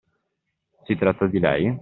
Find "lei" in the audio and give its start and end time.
1.37-1.79